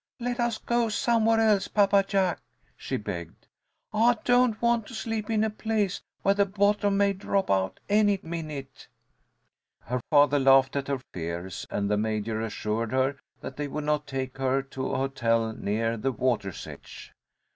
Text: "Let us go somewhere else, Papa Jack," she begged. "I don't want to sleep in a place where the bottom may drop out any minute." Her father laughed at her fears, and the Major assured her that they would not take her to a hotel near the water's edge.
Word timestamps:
"Let 0.19 0.39
us 0.39 0.57
go 0.57 0.89
somewhere 0.89 1.39
else, 1.39 1.67
Papa 1.67 2.01
Jack," 2.07 2.41
she 2.75 2.97
begged. 2.97 3.45
"I 3.93 4.17
don't 4.25 4.59
want 4.59 4.87
to 4.87 4.95
sleep 4.95 5.29
in 5.29 5.43
a 5.43 5.51
place 5.51 6.01
where 6.23 6.33
the 6.33 6.47
bottom 6.47 6.97
may 6.97 7.13
drop 7.13 7.51
out 7.51 7.79
any 7.87 8.19
minute." 8.23 8.87
Her 9.81 10.01
father 10.09 10.39
laughed 10.39 10.75
at 10.75 10.87
her 10.87 11.01
fears, 11.13 11.67
and 11.69 11.87
the 11.87 11.97
Major 11.97 12.41
assured 12.41 12.91
her 12.91 13.17
that 13.41 13.57
they 13.57 13.67
would 13.67 13.83
not 13.83 14.07
take 14.07 14.39
her 14.39 14.63
to 14.63 14.87
a 14.89 14.97
hotel 14.97 15.53
near 15.53 15.97
the 15.97 16.11
water's 16.11 16.65
edge. 16.65 17.13